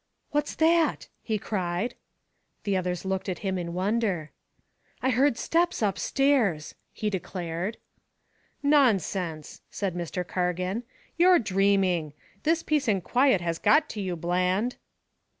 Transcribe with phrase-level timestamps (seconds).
[0.31, 1.93] "What's that?" he cried.
[2.63, 4.31] The others looked at him in wonder.
[4.99, 7.77] "I heard steps up stairs," he declared.
[8.63, 10.27] "Nonsense," said Mr.
[10.27, 10.85] Cargan,
[11.17, 12.13] "you're dreaming.
[12.41, 14.77] This peace and quiet has got to you, Bland."